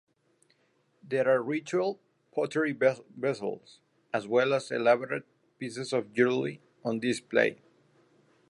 There 1.03 1.29
are 1.29 1.43
ritual 1.43 1.99
pottery 2.33 2.71
vessels 3.15 3.81
as 4.11 4.25
well 4.27 4.51
as 4.51 4.71
elaborate 4.71 5.25
pieces 5.59 5.93
of 5.93 6.11
jewelry 6.11 6.59
on 6.83 6.99
display. 6.99 7.61